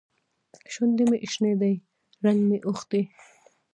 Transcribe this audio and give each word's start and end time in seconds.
شونډې 0.73 1.03
مې 1.09 1.17
شنې 1.31 1.53
دي؛ 1.61 1.73
رنګ 2.25 2.39
مې 2.49 2.57
اوښتی. 2.67 3.01